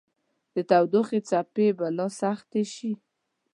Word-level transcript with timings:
د 0.53 0.57
تودوخې 0.69 1.19
څپې 1.29 1.67
به 1.77 1.87
لا 1.97 2.07
سختې 2.21 2.61
شي 2.73 2.91